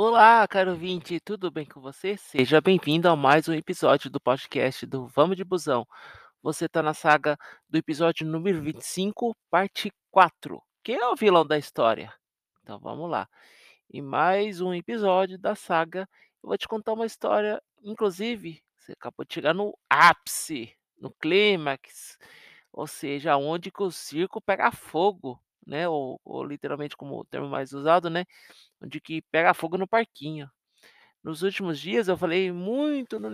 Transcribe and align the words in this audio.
Olá, 0.00 0.46
caro 0.46 0.70
ouvinte, 0.70 1.18
tudo 1.18 1.50
bem 1.50 1.66
com 1.66 1.80
você? 1.80 2.16
Seja 2.16 2.60
bem-vindo 2.60 3.08
a 3.08 3.16
mais 3.16 3.48
um 3.48 3.52
episódio 3.52 4.08
do 4.08 4.20
podcast 4.20 4.86
do 4.86 5.08
Vamos 5.08 5.36
de 5.36 5.42
Busão. 5.42 5.84
Você 6.40 6.66
está 6.66 6.80
na 6.80 6.94
saga 6.94 7.36
do 7.68 7.76
episódio 7.76 8.24
número 8.24 8.62
25, 8.62 9.36
parte 9.50 9.90
4. 10.12 10.62
Quem 10.84 10.94
é 10.94 11.08
o 11.08 11.16
vilão 11.16 11.44
da 11.44 11.58
história? 11.58 12.14
Então 12.62 12.78
vamos 12.78 13.10
lá. 13.10 13.28
E 13.92 14.00
mais 14.00 14.60
um 14.60 14.72
episódio 14.72 15.36
da 15.36 15.56
saga. 15.56 16.08
Eu 16.44 16.48
vou 16.48 16.56
te 16.56 16.68
contar 16.68 16.92
uma 16.92 17.04
história, 17.04 17.60
inclusive, 17.82 18.62
você 18.76 18.92
acabou 18.92 19.26
de 19.26 19.34
chegar 19.34 19.52
no 19.52 19.76
ápice, 19.90 20.72
no 20.96 21.10
clímax, 21.10 22.16
ou 22.72 22.86
seja, 22.86 23.36
onde 23.36 23.72
o 23.76 23.90
circo 23.90 24.40
pega 24.40 24.70
fogo, 24.70 25.42
né? 25.68 25.88
Ou, 25.88 26.20
ou 26.24 26.44
literalmente 26.44 26.96
como 26.96 27.18
o 27.20 27.24
termo 27.26 27.48
mais 27.48 27.72
usado, 27.72 28.10
né? 28.10 28.24
Onde 28.82 29.00
que 29.00 29.22
pega 29.32 29.54
fogo 29.54 29.78
no 29.78 29.88
parquinho. 29.88 30.50
Nos 31.22 31.42
últimos 31.42 31.78
dias 31.80 32.08
eu 32.08 32.16
falei 32.16 32.52
muito 32.52 33.18
no 33.20 33.28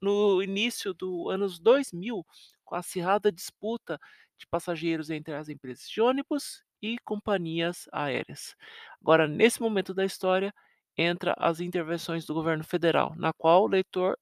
no 0.00 0.42
início 0.42 0.94
do 0.94 1.28
anos 1.30 1.58
2000, 1.58 2.24
com 2.64 2.74
a 2.74 2.78
acirrada 2.78 3.30
disputa 3.32 3.98
de 4.38 4.46
passageiros 4.48 5.10
entre 5.10 5.34
as 5.34 5.48
empresas 5.48 5.88
de 5.88 6.00
ônibus 6.00 6.62
e 6.82 6.98
companhias 7.04 7.88
aéreas. 7.92 8.54
Agora, 9.00 9.26
nesse 9.28 9.60
momento 9.60 9.94
da 9.94 10.04
história, 10.04 10.52
entra 10.96 11.34
as 11.38 11.60
intervenções 11.60 12.24
do 12.26 12.34
governo 12.34 12.64
federal, 12.64 13.14
na 13.16 13.32
qual 13.32 13.64
o 13.64 13.68
leitor 13.68 14.18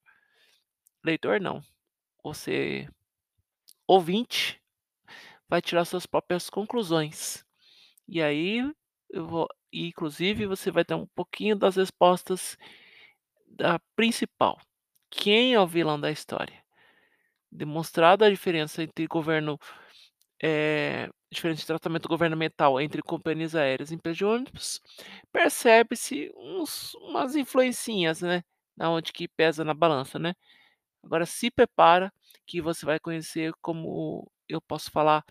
leitor 1.05 1.41
não, 1.41 1.63
você 2.25 2.89
ouvinte 3.87 4.61
vai 5.49 5.63
tirar 5.63 5.85
suas 5.85 6.07
próprias 6.07 6.51
conclusões. 6.51 7.44
E 8.09 8.23
aí 8.23 8.59
eu 9.11 9.27
vou 9.27 9.49
e 9.73 9.89
inclusive 9.89 10.47
você 10.47 10.71
vai 10.71 10.85
ter 10.85 10.95
um 10.95 11.07
pouquinho 11.15 11.57
das 11.57 11.77
respostas 11.77 12.57
da 13.49 13.79
principal. 13.97 14.59
Quem 15.11 15.55
é 15.55 15.61
o 15.61 15.67
vilão 15.67 16.01
da 16.01 16.11
história? 16.11 16.63
Demonstrada 17.53 18.27
a 18.27 18.31
diferença 18.31 18.83
entre 18.83 19.07
governo, 19.07 19.59
eh, 20.43 21.09
diferença 21.33 21.61
de 21.63 21.67
tratamento 21.67 22.09
governamental 22.09 22.81
entre 22.81 23.03
companhias 23.03 23.55
aéreas 23.57 23.91
e 23.93 23.97
empresas 23.97 24.19
de 24.19 24.25
ônibus, 24.27 24.81
percebe-se 25.33 26.31
umas 27.01 27.37
influencinhas, 27.37 28.23
né, 28.23 28.43
aonde 28.81 29.13
que 29.13 29.29
pesa 29.29 29.65
na 29.65 29.75
balança, 29.75 30.19
né. 30.19 30.35
Agora 31.05 31.27
se 31.27 31.51
prepara 31.51 32.13
que 32.47 32.61
você 32.63 32.87
vai 32.87 33.01
conhecer 33.01 33.53
como 33.63 34.31
eu 34.49 34.61
posso 34.63 34.91
falar 34.91 35.25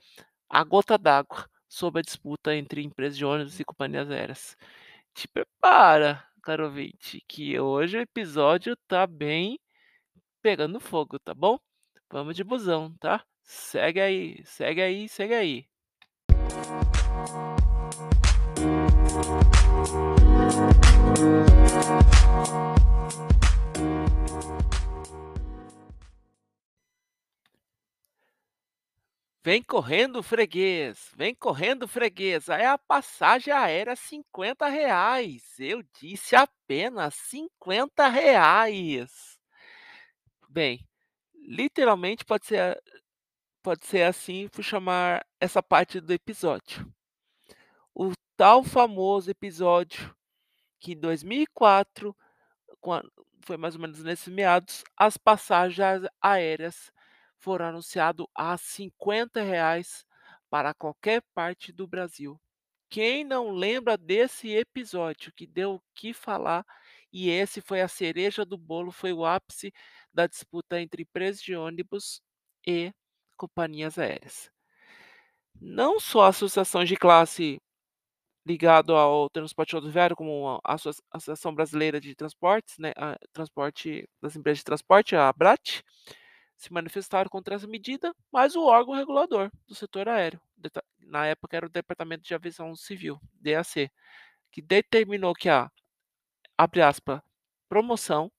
a 0.49 0.63
gota 0.63 0.97
d'água 0.97 1.49
sobre 1.73 1.99
a 2.01 2.03
disputa 2.03 2.55
entre 2.55 2.83
empresas 2.83 3.17
de 3.17 3.25
ônibus 3.25 3.59
e 3.59 3.65
companhias 3.65 4.09
aéreas. 4.11 4.55
Te 5.11 5.27
prepara, 5.27 6.23
caro 6.43 6.65
ouvinte, 6.65 7.23
que 7.27 7.59
hoje 7.59 7.97
o 7.97 8.01
episódio 8.01 8.77
tá 8.87 9.07
bem 9.07 9.59
pegando 10.41 10.79
fogo, 10.79 11.17
tá 11.19 11.33
bom? 11.33 11.57
Vamos 12.11 12.35
de 12.35 12.43
busão, 12.43 12.95
tá? 12.99 13.25
Segue 13.41 13.99
aí, 13.99 14.45
segue 14.45 14.81
aí, 14.81 15.09
segue 15.09 15.33
aí. 15.33 15.65
Vem 29.45 29.61
correndo, 29.61 30.23
freguês, 30.23 31.11
vem 31.17 31.35
correndo, 31.35 31.85
freguês. 31.85 32.49
Aí 32.49 32.63
a 32.65 32.77
passagem 32.77 33.53
aérea 33.53 33.93
cinquenta 33.93 34.67
reais. 34.69 35.59
Eu 35.59 35.83
disse 35.99 36.33
apenas 36.33 37.13
cinquenta 37.15 38.07
reais. 38.07 39.37
Bem, 40.47 40.87
literalmente 41.35 42.23
pode 42.23 42.45
ser 42.45 42.81
pode 43.61 43.85
ser 43.85 44.03
assim 44.03 44.47
por 44.47 44.63
chamar 44.63 45.25
essa 45.41 45.61
parte 45.61 45.99
do 45.99 46.13
episódio. 46.13 46.89
O 47.93 48.13
tal 48.37 48.63
famoso 48.63 49.29
episódio 49.29 50.15
que 50.79 50.93
em 50.93 50.99
2004, 50.99 52.15
quan 52.79 53.01
foi 53.41 53.57
mais 53.57 53.75
ou 53.75 53.81
menos 53.81 54.01
nesses 54.03 54.27
meados, 54.29 54.85
as 54.97 55.17
passagens 55.17 56.07
aéreas 56.21 56.92
foram 57.43 57.65
anunciado 57.65 58.29
a 58.33 58.57
cinquenta 58.57 59.43
reais 59.43 60.05
para 60.49 60.73
qualquer 60.73 61.21
parte 61.33 61.73
do 61.73 61.85
Brasil. 61.85 62.39
Quem 62.89 63.25
não 63.25 63.51
lembra 63.51 63.97
desse 63.97 64.49
episódio 64.51 65.33
que 65.35 65.45
deu 65.45 65.75
o 65.75 65.83
que 65.93 66.13
falar, 66.13 66.65
e 67.11 67.29
esse 67.29 67.59
foi 67.59 67.81
a 67.81 67.87
cereja 67.87 68.45
do 68.45 68.57
bolo, 68.57 68.91
foi 68.91 69.11
o 69.11 69.25
ápice 69.25 69.73
da 70.13 70.25
disputa 70.25 70.79
entre 70.79 71.03
empresas 71.03 71.41
de 71.41 71.53
ônibus 71.53 72.21
e 72.65 72.93
companhias 73.35 73.99
aéreas. 73.99 74.49
Não 75.59 75.99
só 75.99 76.23
a 76.23 76.27
associação 76.29 76.85
de 76.85 76.95
classe 76.95 77.59
ligado 78.45 78.95
ao 78.95 79.29
transporte 79.29 79.73
rodoviário, 79.73 80.15
como 80.15 80.61
a 80.63 80.73
associa 80.73 81.03
Associação 81.11 81.53
Brasileira 81.53 81.99
de 81.99 82.15
Transportes, 82.15 82.77
né, 82.77 82.93
a 82.95 83.17
transporte 83.33 84.07
das 84.21 84.35
empresas 84.35 84.59
de 84.59 84.65
transporte, 84.65 85.15
a 85.15 85.29
ABRAT, 85.29 85.83
se 86.57 86.71
manifestaram 86.73 87.29
contra 87.29 87.55
essa 87.55 87.67
medida, 87.67 88.13
mas 88.31 88.55
o 88.55 88.63
órgão 88.65 88.95
regulador 88.95 89.51
do 89.67 89.75
setor 89.75 90.07
aéreo, 90.09 90.41
na 90.99 91.25
época 91.27 91.57
era 91.57 91.65
o 91.65 91.69
Departamento 91.69 92.23
de 92.23 92.33
Aviação 92.33 92.75
Civil, 92.75 93.19
DAC, 93.33 93.91
que 94.51 94.61
determinou 94.61 95.33
que 95.33 95.49
a, 95.49 95.71
abre 96.57 96.81
aspas, 96.81 97.21
promoção, 97.69 98.31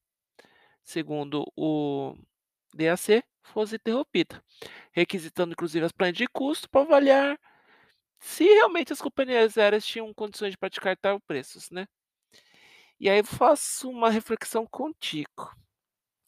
segundo 0.85 1.45
o 1.57 2.15
DAC, 2.75 3.23
fosse 3.45 3.77
interrompida, 3.77 4.43
requisitando 4.93 5.53
inclusive 5.53 5.85
as 5.87 5.93
planilhas 5.93 6.19
de 6.19 6.29
custo 6.29 6.69
para 6.71 6.83
avaliar 6.83 7.39
se 8.21 8.45
realmente 8.45 8.93
as 8.93 9.01
companhias 9.03 9.59
aéreas 9.59 9.87
tinham 9.87 10.13
condições 10.15 10.53
de 10.53 10.59
praticar 10.59 10.97
tal 10.99 11.21
preços, 11.21 11.71
né. 11.71 11.87
E 12.99 13.09
aí 13.09 13.19
eu 13.19 13.25
faço 13.25 13.89
uma 13.89 14.11
reflexão 14.11 14.67
contigo. 14.67 15.55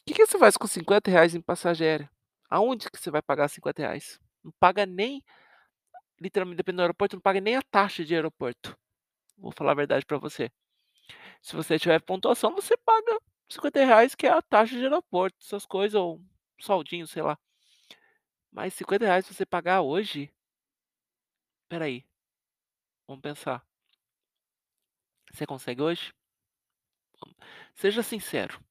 Que 0.07 0.15
que 0.15 0.27
você 0.27 0.39
faz 0.39 0.57
com 0.57 0.67
cinquenta 0.67 1.11
reais 1.11 1.35
em 1.35 1.41
passagem 1.41 1.87
aérea? 1.87 2.11
Aonde 2.49 2.89
que 2.91 2.99
você 2.99 3.11
vai 3.11 3.21
pagar 3.21 3.49
cinquenta 3.49 3.83
reais? 3.83 4.21
Não 4.43 4.53
paga 4.61 4.87
nem 4.87 5.23
literalmente 6.21 6.57
dependendo 6.57 6.79
do 6.79 6.83
aeroporto, 6.83 7.17
não 7.17 7.21
paga 7.21 7.41
nem 7.41 7.57
a 7.57 7.63
taxa 7.63 8.05
de 8.05 8.15
aeroporto. 8.15 8.77
Vou 9.37 9.53
falar 9.53 9.73
a 9.73 9.75
verdade 9.75 10.07
para 10.07 10.19
você. 10.19 10.51
Se 11.43 11.57
você 11.57 11.79
tiver 11.79 12.01
pontuação, 12.03 12.55
você 12.55 12.77
paga 12.77 13.21
cinquenta 13.51 13.85
reais 13.85 14.15
que 14.15 14.27
é 14.27 14.31
a 14.31 14.43
taxa 14.43 14.77
de 14.77 14.85
aeroporto, 14.85 15.37
essas 15.43 15.67
coisas 15.67 15.95
ou 15.95 16.23
soldinho, 16.61 17.07
sei 17.07 17.23
lá. 17.23 17.39
Mas 18.51 18.75
cinquenta 18.75 19.05
reais 19.07 19.27
você 19.27 19.45
pagar 19.47 19.83
hoje 19.83 20.33
Espera 21.67 21.85
aí. 21.87 22.05
Vamos 23.09 23.23
pensar. 23.23 23.67
Você 25.33 25.47
consegue 25.47 25.83
hoje? 25.83 26.13
Seja 27.75 28.03
sincero. 28.03 28.66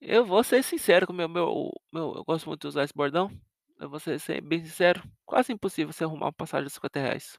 Eu 0.00 0.24
vou 0.26 0.44
ser 0.44 0.62
sincero 0.62 1.06
com 1.06 1.12
o 1.12 1.16
meu 1.16 1.28
meu 1.28 1.70
meu 1.92 2.14
eu 2.16 2.24
gosto 2.24 2.46
muito 2.46 2.60
de 2.62 2.66
usar 2.68 2.84
esse 2.84 2.94
bordão. 2.94 3.30
Eu 3.78 3.88
vou 3.90 3.98
ser 4.00 4.18
bem 4.42 4.64
sincero, 4.64 5.02
quase 5.24 5.52
impossível 5.52 5.92
você 5.92 6.04
arrumar 6.04 6.26
uma 6.26 6.32
passagem 6.32 6.66
de 6.66 6.72
cinquenta 6.72 7.00
reais. 7.00 7.38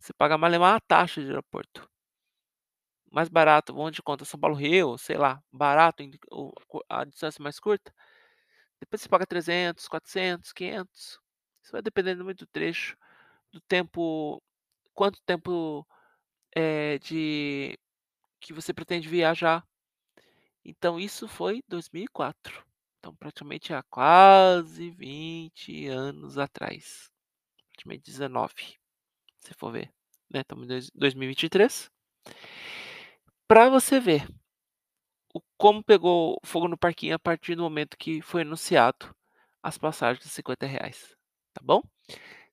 Você 0.00 0.12
paga 0.14 0.38
malemar 0.38 0.76
a 0.76 0.80
taxa 0.80 1.22
de 1.22 1.28
aeroporto. 1.28 1.88
Mais 3.12 3.28
barato, 3.28 3.74
onde 3.76 3.96
de 3.96 4.02
conta 4.02 4.24
São 4.24 4.38
Paulo 4.38 4.54
Rio, 4.56 4.96
sei 4.96 5.16
lá, 5.16 5.42
barato 5.52 6.02
a 6.88 7.04
distância 7.04 7.42
mais 7.42 7.58
curta, 7.58 7.92
depois 8.80 9.02
você 9.02 9.08
paga 9.08 9.26
300, 9.26 9.88
400, 9.88 10.52
500. 10.52 11.20
Isso 11.62 11.72
vai 11.72 11.82
dependendo 11.82 12.24
muito 12.24 12.40
do 12.46 12.48
trecho, 12.48 12.96
do 13.52 13.60
tempo 13.62 14.42
quanto 14.94 15.20
tempo, 15.26 15.86
eh, 16.56 16.98
de 17.00 17.78
que 18.40 18.52
você 18.54 18.74
pretende 18.74 19.08
viajar. 19.08 19.64
Então 20.64 20.98
isso 20.98 21.26
foi 21.26 21.62
2004. 21.68 22.64
Então 22.98 23.14
praticamente 23.14 23.72
há 23.72 23.82
quase 23.84 24.90
20 24.90 25.86
anos 25.86 26.38
atrás. 26.38 27.10
Praticamente 27.68 28.04
19, 28.04 28.78
se 29.38 29.54
for 29.54 29.72
ver, 29.72 29.90
né, 30.30 30.40
estamos 30.40 30.64
em 30.64 30.68
dois 30.68 30.90
2023. 30.94 31.90
Pra 33.48 33.68
você 33.68 33.98
ver 33.98 34.28
o 35.34 35.40
como 35.56 35.82
pegou 35.82 36.38
fogo 36.44 36.68
no 36.68 36.76
parquinho 36.76 37.14
a 37.14 37.18
partir 37.18 37.54
do 37.54 37.62
momento 37.62 37.96
que 37.96 38.20
foi 38.20 38.42
anunciado 38.42 39.14
as 39.62 39.78
passagens 39.78 40.24
de 40.24 40.30
cinquenta 40.30 40.66
reais, 40.66 41.16
tá 41.52 41.60
bom? 41.62 41.82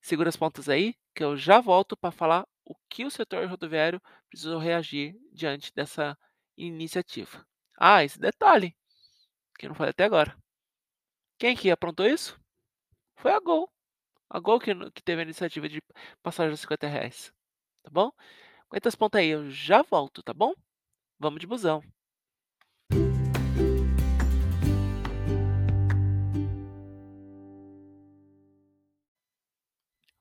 Segura 0.02 0.30
as 0.30 0.38
pontas 0.38 0.70
aí, 0.70 0.96
que 1.14 1.24
eu 1.24 1.36
já 1.36 1.60
volto 1.60 1.98
para 1.98 2.12
falar 2.12 2.48
o 2.66 2.76
que 2.90 3.06
o 3.06 3.12
setor 3.12 3.48
rodoviário 3.48 4.02
precisou 4.30 4.60
reagir 4.60 5.16
diante 5.34 5.74
dessa 5.74 6.18
iniciativa. 6.58 7.46
Ah, 7.78 8.04
esse 8.04 8.20
detalhe, 8.20 8.76
que 9.60 9.68
não 9.68 9.76
falei 9.76 9.92
até 9.92 10.04
agora. 10.04 10.36
Quem 11.38 11.56
que 11.56 11.70
aprontou 11.72 12.08
isso? 12.08 12.40
Foi 13.18 13.32
a 13.32 13.40
Gol. 13.40 13.70
A 14.30 14.40
Gol 14.40 14.60
que 14.60 14.74
que 14.92 15.04
teve 15.04 15.22
a 15.22 15.24
iniciativa 15.26 15.70
de 15.70 15.82
passagem 16.24 16.54
de 16.54 16.60
cinquenta 16.60 16.88
reais, 16.88 17.32
tá 17.84 17.92
bom? 17.92 18.12
Aguenta 18.70 18.90
esse 18.90 18.98
ponto 18.98 19.18
aí, 19.18 19.30
eu 19.30 19.50
já 19.52 19.84
volto, 19.84 20.24
tá 20.24 20.34
bom? 20.34 20.54
Vamos 21.20 21.40
de 21.40 21.48
busão. 21.48 21.84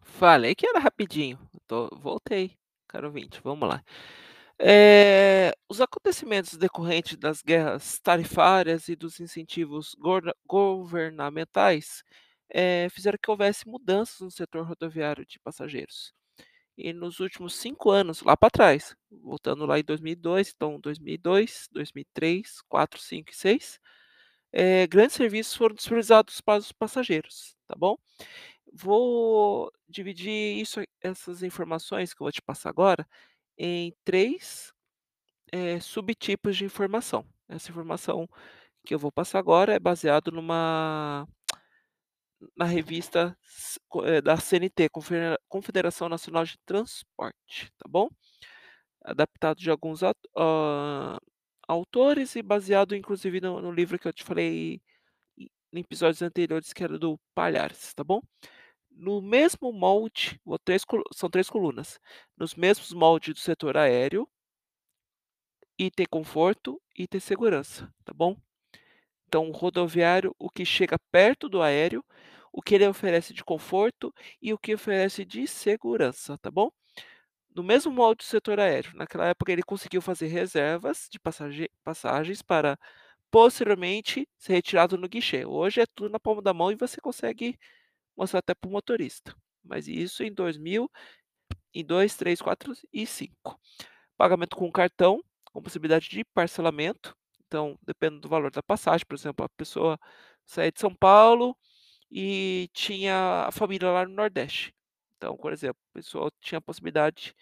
Falei 0.02 0.54
que 0.54 0.66
era 0.66 0.78
rapidinho. 0.78 1.38
Tô 1.66 1.88
voltei, 1.96 2.56
caro 2.88 3.08
ouvinte, 3.08 3.40
vamos 3.42 3.68
lá. 3.68 3.82
Eh, 4.58 5.52
os 5.68 5.80
acontecimentos 5.82 6.56
decorrentes 6.56 7.16
das 7.18 7.42
guerras 7.42 7.98
tarifárias 8.00 8.88
e 8.88 8.96
dos 8.96 9.20
incentivos 9.20 9.94
governamentais, 10.46 12.02
eh, 12.50 12.88
fizeram 12.90 13.18
que 13.22 13.30
houvesse 13.30 13.68
mudanças 13.68 14.20
no 14.20 14.30
setor 14.30 14.66
rodoviário 14.66 15.26
de 15.26 15.38
passageiros. 15.40 16.12
E 16.78 16.92
nos 16.92 17.20
últimos 17.20 17.54
5 17.56 17.90
anos, 17.90 18.22
lá 18.22 18.36
para 18.36 18.50
trás, 18.50 18.96
voltando 19.10 19.66
lá 19.66 19.78
em 19.80 19.84
2002, 19.84 20.52
então 20.56 20.80
2002, 20.80 21.68
2003, 21.72 22.60
4, 22.68 23.00
5 23.00 23.30
e 23.32 23.36
6, 23.36 23.80
eh, 24.52 24.86
grandes 24.88 25.16
serviços 25.16 25.54
foram 25.56 25.74
disponibilizados 25.76 26.40
para 26.42 26.60
os 26.60 26.72
passageiros, 26.72 27.56
tá 27.68 27.74
bom? 27.78 27.96
Vou 28.72 29.72
dividir 29.88 30.58
isso 30.60 30.80
essas 31.02 31.42
informações 31.42 32.14
que 32.14 32.22
eu 32.22 32.26
vou 32.26 32.32
te 32.32 32.42
passar 32.42 32.70
agora 32.70 33.06
em 33.58 33.94
3, 34.04 34.72
eh, 35.52 35.80
subtipos 35.80 36.56
de 36.56 36.64
informação. 36.64 37.26
Essa 37.48 37.70
informação 37.70 38.28
que 38.86 38.94
eu 38.94 39.00
vou 39.00 39.12
passar 39.12 39.40
agora 39.40 39.74
é 39.74 39.80
baseado 39.80 40.32
numa 40.32 41.26
na 42.56 42.64
revista 42.66 43.36
eh, 44.04 44.20
da 44.20 44.36
CNT, 44.36 44.88
Confedera 44.90 45.38
Confederação 45.48 46.08
Nacional 46.08 46.44
de 46.44 46.56
Transporte, 46.66 47.70
tá 47.78 47.86
bom? 47.88 48.08
Adaptado 49.04 49.58
de 49.58 49.70
alguns 49.70 50.02
at 50.02 50.16
hã, 50.36 51.18
autores 51.68 52.36
e 52.36 52.42
baseado 52.42 52.96
inclusive 52.96 53.40
no 53.40 53.60
no 53.62 53.72
livro 53.72 53.98
que 53.98 54.08
eu 54.08 54.12
te 54.12 54.24
falei 54.24 54.74
em 54.74 55.48
em 55.74 55.80
episódios 55.80 56.22
anteriores 56.22 56.72
que 56.72 56.84
era 56.84 56.98
do 56.98 57.18
Palhares, 57.34 57.94
tá 57.94 58.04
bom? 58.04 58.20
No 58.98 59.20
mesmo 59.20 59.72
molde, 59.72 60.40
vou 60.42 60.58
3 60.58 60.82
colu 60.82 61.04
são 61.12 61.28
3 61.28 61.50
colunas, 61.50 62.00
nos 62.36 62.54
mesmos 62.54 62.94
moldes 62.94 63.34
do 63.34 63.40
setor 63.40 63.76
aéreo 63.76 64.26
item 65.78 66.06
conforto, 66.10 66.80
item 66.96 67.20
segurança, 67.20 67.92
tá 68.04 68.14
bom? 68.14 68.34
Então 69.28 69.50
o 69.50 69.52
rodoviário, 69.52 70.34
o 70.38 70.48
que 70.48 70.64
chega 70.64 70.98
perto 71.12 71.46
do 71.48 71.60
aéreo, 71.60 72.02
o 72.50 72.62
que 72.62 72.74
ele 72.74 72.86
oferece 72.86 73.34
de 73.34 73.44
conforto 73.44 74.14
e 74.40 74.52
o 74.54 74.58
que 74.58 74.74
oferece 74.74 75.26
de 75.26 75.46
segurança, 75.46 76.38
tá 76.38 76.50
bom? 76.50 76.70
No 77.54 77.62
mesmo 77.62 77.92
molde 77.92 78.18
do 78.18 78.24
setor 78.24 78.58
aéreo, 78.60 78.92
naquela 78.96 79.26
época 79.28 79.52
ele 79.52 79.62
conseguiu 79.62 80.00
fazer 80.00 80.28
reservas 80.28 81.06
de 81.10 81.18
passage 81.20 81.70
passagens 81.84 82.40
para 82.42 82.78
posteriormente 83.30 84.26
ser 84.38 84.54
retirado 84.54 84.96
no 84.96 85.08
guichê. 85.08 85.44
Hoje 85.44 85.82
é 85.82 85.86
tudo 85.86 86.10
na 86.10 86.20
palma 86.20 86.40
da 86.40 86.54
mão 86.54 86.72
e 86.72 86.76
você 86.76 86.98
consegue 87.00 87.58
mostrar 88.16 88.40
até 88.40 88.54
para 88.54 88.68
o 88.68 88.72
motorista, 88.72 89.34
mas 89.64 89.88
isso 89.88 90.22
em 90.22 90.32
2000, 90.32 90.90
em 91.74 91.84
2, 91.84 92.16
3, 92.16 92.40
4 92.40 92.72
e 92.92 93.06
5. 93.06 93.58
Pagamento 94.16 94.56
com 94.56 94.70
cartão, 94.72 95.22
com 95.52 95.62
possibilidade 95.62 96.08
de 96.08 96.24
parcelamento, 96.24 97.16
então 97.46 97.78
dependendo 97.82 98.22
do 98.22 98.28
valor 98.28 98.50
da 98.50 98.62
passagem, 98.62 99.06
por 99.06 99.14
exemplo, 99.16 99.44
a 99.44 99.48
pessoa 99.50 99.98
saía 100.46 100.72
de 100.72 100.80
São 100.80 100.94
Paulo 100.94 101.56
e 102.10 102.68
tinha 102.72 103.46
a 103.48 103.52
família 103.52 103.90
lá 103.90 104.06
no 104.06 104.14
Nordeste. 104.14 104.74
Então, 105.16 105.36
por 105.36 105.52
exemplo, 105.52 105.78
a 105.92 105.98
pessoa 105.98 106.30
tinha 106.40 106.58
a 106.58 106.62
possibilidade 106.62 107.34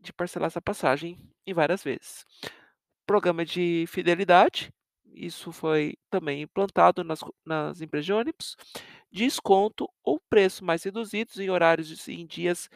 de 0.00 0.12
parcelar 0.12 0.48
essa 0.48 0.62
passagem 0.62 1.18
em 1.46 1.54
várias 1.54 1.82
vezes. 1.82 2.24
Programa 3.06 3.44
de 3.44 3.86
fidelidade, 3.88 4.70
isso 5.14 5.52
foi 5.52 5.96
também 6.10 6.42
implantado 6.42 7.04
nas 7.04 7.20
nas 7.44 7.80
empresas 7.80 8.06
de 8.06 8.12
ônibus. 8.12 8.56
Desconto 9.12 9.88
ou 10.04 10.20
preço 10.30 10.64
mais 10.64 10.82
reduzidos 10.84 11.38
em 11.38 11.50
horários 11.50 12.08
em 12.08 12.26
dias, 12.26 12.68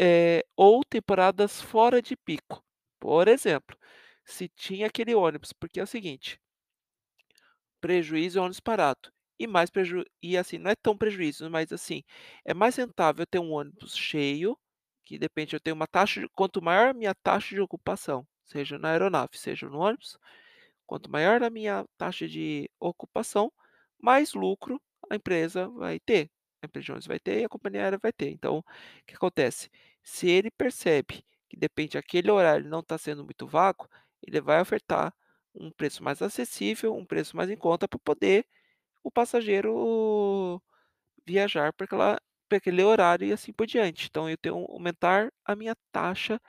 eh, 0.00 0.44
ou 0.56 0.84
temporadas 0.84 1.60
fora 1.62 2.02
de 2.02 2.16
pico. 2.16 2.64
Por 3.00 3.28
exemplo, 3.28 3.76
se 4.24 4.48
tinha 4.48 4.86
aquele 4.88 5.14
ônibus 5.14 5.52
porque 5.54 5.80
é 5.80 5.84
o 5.84 5.86
seguinte 5.86 6.40
prejuízo 7.80 8.38
é 8.38 8.42
ônibus 8.42 8.60
parado, 8.60 9.12
e 9.38 9.46
mais 9.46 9.70
preju 9.70 10.04
e 10.22 10.36
assim, 10.36 10.58
não 10.58 10.70
é 10.70 10.74
tão 10.76 10.96
prejuízo, 10.96 11.50
mas 11.50 11.72
assim, 11.72 12.02
é 12.44 12.54
mais 12.54 12.76
rentável 12.76 13.26
ter 13.26 13.38
um 13.38 13.52
ônibus 13.52 13.96
cheio, 13.96 14.58
que 15.04 15.18
de 15.18 15.24
repente 15.24 15.54
eu 15.54 15.60
tenho 15.60 15.76
uma 15.76 15.86
taxa 15.86 16.20
de 16.20 16.28
quanto 16.30 16.62
maior 16.62 16.88
a 16.90 16.94
minha 16.94 17.14
taxa 17.14 17.54
de 17.54 17.60
ocupação, 17.60 18.26
seja 18.44 18.78
na 18.78 18.90
aeronave, 18.90 19.36
seja 19.38 19.68
no 19.68 19.78
ônibus, 19.80 20.18
quanto 20.86 21.10
maior 21.10 21.42
a 21.42 21.50
minha 21.50 21.86
taxa 21.98 22.28
de 22.28 22.70
ocupação, 22.80 23.52
mais 23.98 24.34
lucro 24.34 24.80
a 25.10 25.16
empresa 25.16 25.68
vai 25.68 26.00
ter. 26.00 26.30
A 26.62 26.66
empresa 26.66 26.92
ônibus 26.92 27.06
vai 27.06 27.18
ter 27.20 27.40
e 27.40 27.44
a 27.44 27.48
companhia 27.48 27.82
aérea 27.82 27.98
vai 28.02 28.12
ter. 28.12 28.30
Então, 28.30 28.58
o 28.58 28.64
que 29.06 29.14
acontece? 29.14 29.70
Se 30.02 30.28
ele 30.28 30.50
percebe 30.50 31.24
que 31.48 31.56
de 31.56 31.64
repente 31.64 31.98
aquele 31.98 32.30
horário 32.30 32.68
não 32.68 32.80
está 32.80 32.98
sendo 32.98 33.24
muito 33.24 33.46
vago, 33.46 33.88
ele 34.22 34.40
vai 34.40 34.60
ofertar 34.60 35.14
um 35.54 35.70
preço 35.70 36.02
mais 36.02 36.20
acessível, 36.22 36.94
um 36.94 37.04
preço 37.06 37.36
mais 37.36 37.50
em 37.50 37.56
conta 37.56 37.86
para 37.88 37.98
poder 37.98 38.46
o 39.02 39.10
passageiro 39.10 40.62
viajar 41.26 41.72
para 41.72 41.84
aquela 41.86 42.20
para 42.48 42.58
aquele 42.58 42.82
horário 42.82 43.26
e 43.26 43.32
assim 43.32 43.52
por 43.52 43.66
diante. 43.66 44.06
Então 44.08 44.28
eu 44.28 44.36
tenho 44.38 44.56
aumentar 44.70 45.32
a 45.44 45.56
minha 45.56 45.74
taxa 45.92 46.40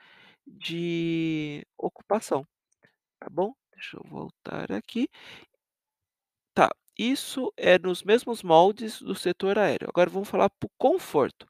de 0.46 1.66
ocupação, 1.78 2.46
tá 3.20 3.28
bom? 3.30 3.54
Deixa 3.76 3.98
eu 3.98 4.02
voltar 4.08 4.72
aqui. 4.72 5.06
Tá, 6.54 6.70
isso 6.98 7.52
é 7.54 7.78
nos 7.78 8.02
mesmos 8.02 8.42
moldes 8.42 9.00
do 9.02 9.14
setor 9.14 9.58
aéreo. 9.58 9.88
Agora 9.90 10.08
vamos 10.08 10.28
falar 10.28 10.48
para 10.48 10.66
o 10.66 10.70
conforto. 10.78 11.46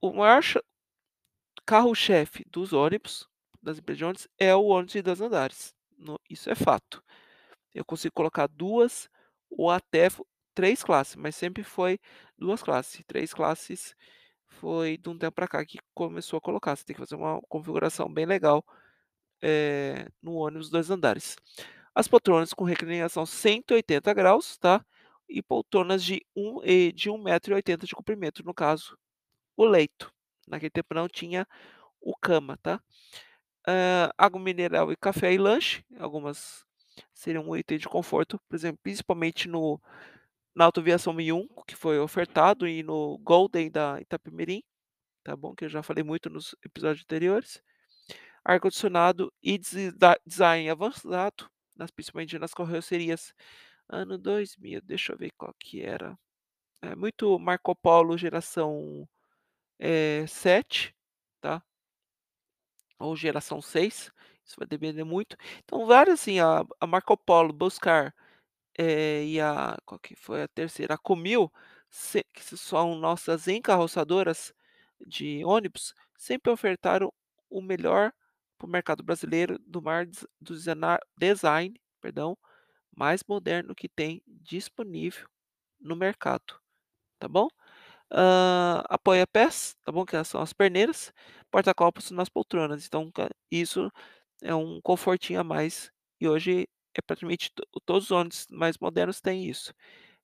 O 0.00 0.12
maior 0.12 0.42
carro-chefe 1.66 2.44
dos 2.50 2.72
ônibus, 2.72 3.28
das 3.62 3.78
empresas 3.78 3.98
de 3.98 4.04
ônibus, 4.04 4.28
é 4.38 4.54
o 4.54 4.64
ônibus 4.64 4.92
de 4.92 5.02
2 5.02 5.20
andares, 5.20 5.74
no 5.96 6.18
isso 6.28 6.50
é 6.50 6.54
fato. 6.54 7.02
Eu 7.74 7.84
consigo 7.84 8.14
colocar 8.14 8.48
2 8.48 9.08
ou 9.50 9.70
até 9.70 10.08
3 10.54 10.82
classes, 10.84 11.16
mas 11.16 11.36
sempre 11.36 11.62
foi 11.64 11.98
2 12.38 12.62
classes, 12.62 13.02
3 13.06 13.34
classes 13.34 13.94
foi 14.48 14.98
de 14.98 15.08
um 15.10 15.18
tempo 15.18 15.34
para 15.36 15.48
cá 15.48 15.64
que 15.66 15.78
começou 15.94 16.38
a 16.38 16.40
colocar, 16.42 16.76
você 16.76 16.84
tem 16.84 16.94
que 16.96 17.00
fazer 17.02 17.16
uma 17.16 17.40
configuração 17.48 18.12
bem 18.12 18.26
legal, 18.26 18.64
eh, 19.42 20.06
no 20.22 20.34
ônibus 20.34 20.70
2 20.70 20.90
andares. 20.90 21.36
As 21.94 22.08
poltronas 22.08 22.52
com 22.54 22.64
reclinação 22.64 23.26
180 23.26 24.14
graus, 24.14 24.58
tá, 24.58 24.84
e 25.28 25.42
poltronas 25.42 26.04
de 26.04 26.24
um 26.36 26.62
e 26.64 26.92
de 26.92 27.10
1,80 27.10 27.84
m 27.84 27.88
de 27.88 27.94
comprimento, 27.96 28.44
no 28.44 28.54
caso, 28.54 28.96
o 29.56 29.64
leito. 29.66 30.12
Naquele 30.48 30.70
tempo 30.70 30.94
não 30.94 31.08
tinha 31.08 31.46
o 32.00 32.16
cama, 32.16 32.58
tá. 32.62 32.80
Hã, 33.68 34.10
água 34.18 34.40
mineral 34.40 34.92
e 34.92 34.96
café 34.96 35.32
e 35.34 35.38
lanche, 35.38 35.84
algumas 35.98 36.64
seriam 37.14 37.48
um 37.48 37.56
item 37.56 37.78
de 37.78 37.88
conforto, 37.88 38.40
por 38.48 38.56
exemplo, 38.56 38.78
principalmente 38.82 39.48
no 39.48 39.80
na 40.54 40.66
Autoaviação 40.66 41.12
1001, 41.14 41.48
que 41.66 41.76
foi 41.76 41.98
ofertado, 42.00 42.66
e 42.68 42.82
no 42.82 43.18
Golden 43.18 43.70
da 43.70 44.00
Itapemirim, 44.00 44.62
tá 45.24 45.36
bom, 45.36 45.54
que 45.54 45.64
eu 45.66 45.70
já 45.70 45.82
falei 45.82 46.04
muito 46.04 46.30
nos 46.30 46.54
episódios 46.64 47.04
anteriores. 47.04 47.62
Ar-condicionado 48.44 49.32
e 49.42 49.56
design 50.26 50.68
avançado, 50.68 51.48
nas 51.76 51.90
principalmente 51.92 52.38
nas 52.40 52.52
carrocerias 52.52 53.32
ano 53.88 54.18
2000, 54.18 54.80
deixa 54.82 55.12
eu 55.12 55.18
ver 55.18 55.30
qual 55.38 55.54
que 55.60 55.80
era. 55.82 56.18
É 56.82 56.94
muito 56.96 57.38
Marcopolo 57.38 58.18
geração, 58.18 59.08
eh, 59.80 60.26
7, 60.28 60.94
tá. 61.40 61.62
Ou 62.98 63.16
geração 63.16 63.60
6, 63.60 64.10
isso 64.44 64.56
vai 64.58 64.66
depender 64.66 65.04
muito. 65.04 65.36
Então 65.64 65.86
várias 65.86 66.20
assim, 66.20 66.40
a 66.40 66.64
a 66.80 66.86
Marcopolo, 66.86 67.52
Buscar, 67.52 68.14
eh, 68.78 69.24
e 69.26 69.40
a 69.40 69.76
qual 69.86 69.98
que 70.00 70.16
foi 70.16 70.42
a 70.44 70.48
terceira? 70.48 70.94
A 70.94 70.98
Comil, 70.98 71.52
se 71.90 72.24
que 72.34 72.42
são 72.58 72.96
nossas 72.96 73.48
encarroçadoras 73.48 74.54
de 75.06 75.44
ônibus, 75.44 75.94
sempre 76.18 76.52
ofertaram 76.52 77.12
o 77.50 77.62
melhor 77.62 78.12
para 78.62 78.68
o 78.68 78.70
mercado 78.70 79.02
brasileiro 79.02 79.58
do 79.66 79.82
mar 79.82 80.06
do 80.40 80.54
design, 81.18 81.80
perdão, 82.00 82.38
mais 82.96 83.22
moderno 83.28 83.74
que 83.74 83.88
tem 83.88 84.22
disponível 84.26 85.28
no 85.80 85.96
mercado, 85.96 86.60
tá 87.18 87.28
bom? 87.28 87.48
Hã, 88.12 88.82
apoia-pés, 88.88 89.76
tá 89.84 89.92
bom, 89.92 90.04
que 90.06 90.22
são 90.24 90.40
as 90.42 90.52
perneiras, 90.52 91.12
porta-copos 91.50 92.10
nas 92.10 92.28
poltronas, 92.28 92.86
então 92.86 93.10
isso 93.50 93.90
é 94.42 94.54
um 94.54 94.80
confortinho 94.82 95.40
a 95.40 95.44
mais, 95.44 95.92
e 96.20 96.28
hoje 96.28 96.68
é 96.94 97.02
praticamente 97.02 97.50
to 97.54 97.64
todos 97.86 98.06
os 98.06 98.10
ônibus 98.12 98.46
mais 98.50 98.78
modernos 98.78 99.20
têm 99.20 99.46
isso. 99.48 99.74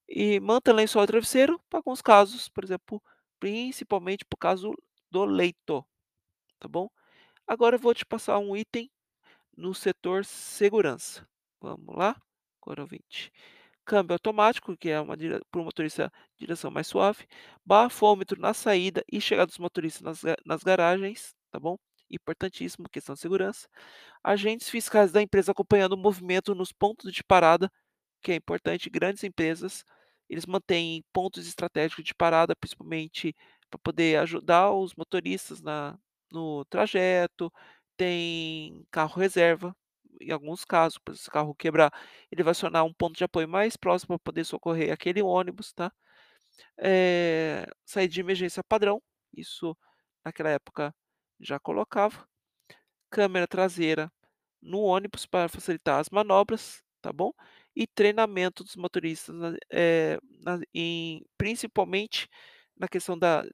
E 0.08 0.40
manta, 0.40 0.72
lençol 0.72 1.04
e 1.04 1.06
travesseiro 1.08 1.60
para 1.70 1.80
alguns 1.80 2.02
casos, 2.02 2.48
por 2.48 2.64
exemplo, 2.64 3.02
principalmente 3.40 4.24
o 4.32 4.36
caso 4.38 4.72
do 5.10 5.24
leito, 5.26 5.84
tá 6.60 6.68
bom? 6.68 6.88
Agora 7.48 7.76
eu 7.76 7.80
vou 7.80 7.94
te 7.94 8.04
passar 8.04 8.38
um 8.38 8.54
item 8.56 8.90
no 9.56 9.74
setor 9.74 10.24
segurança. 10.24 11.26
Vamos 11.60 11.96
lá? 11.96 12.16
Agora 12.62 12.82
ouvinte. 12.82 13.32
Câmbio 13.84 14.14
automático, 14.14 14.76
que 14.76 14.90
é 14.90 15.00
uma 15.00 15.16
para 15.50 15.60
o 15.62 15.64
motorista 15.64 16.12
direção 16.38 16.70
mais 16.70 16.86
suave, 16.88 17.26
bafômetro 17.66 18.40
na 18.40 18.54
saída 18.54 19.04
e 19.12 19.20
chegada 19.20 19.46
dos 19.48 19.58
motoristas 19.58 20.02
nas 20.02 20.22
nas 20.46 20.62
garagens, 20.62 21.34
tá 21.50 21.60
bom? 21.60 21.78
Importantíssimo, 22.10 22.88
questão 22.90 23.14
de 23.14 23.20
segurança. 23.22 23.68
Agentes 24.24 24.68
fiscais 24.70 25.12
da 25.12 25.22
empresa 25.22 25.52
acompanhando 25.52 25.94
o 25.94 25.98
movimento 25.98 26.54
nos 26.54 26.72
pontos 26.72 27.12
de 27.12 27.24
parada, 27.24 27.70
que 28.22 28.32
é 28.32 28.36
importante, 28.36 28.90
grandes 28.90 29.24
empresas, 29.24 29.84
eles 30.28 30.46
mantêm 30.46 31.04
pontos 31.12 31.46
estratégicos 31.48 32.04
de 32.04 32.14
parada, 32.14 32.56
principalmente 32.56 33.34
para 33.70 33.78
poder 33.80 34.18
ajudar 34.20 34.72
os 34.72 34.94
motoristas 34.96 35.60
na 35.62 35.98
no 36.32 36.64
trajeto, 36.66 37.52
tem 37.96 38.86
carro 38.90 39.16
reserva, 39.20 39.76
em 40.20 40.30
alguns 40.32 40.64
casos, 40.64 40.98
por 40.98 41.14
esse 41.14 41.30
carro 41.30 41.54
quebrar, 41.54 41.92
ele 42.30 42.42
vai 42.42 42.52
acionar 42.52 42.84
um 42.84 42.92
ponto 42.94 43.16
de 43.16 43.24
apoio 43.24 43.48
mais 43.48 43.76
próximo 43.76 44.18
para 44.18 44.24
poder 44.24 44.44
socorrer 44.44 44.92
aquele 44.92 45.22
ônibus, 45.22 45.72
tá. 45.72 45.92
Eh, 46.78 47.66
saída 47.86 48.12
de 48.14 48.20
emergência 48.20 48.62
padrão, 48.64 49.02
isso 49.36 49.76
naquela 50.24 50.50
época 50.50 50.94
já 51.40 51.58
colocava. 51.60 52.26
Câmera 53.10 53.46
traseira 53.48 54.12
no 54.62 54.80
ônibus 54.80 55.26
para 55.26 55.48
facilitar 55.48 56.00
as 56.00 56.10
manobras, 56.10 56.82
tá 57.02 57.12
bom? 57.12 57.32
E 57.76 57.86
treinamento 57.86 58.64
dos 58.64 58.76
motoristas 58.76 59.36
eh, 59.72 60.18
na 60.42 60.60
em 60.74 61.24
principalmente 61.38 62.28
na 62.76 62.88
questão 62.88 63.18
da 63.18 63.44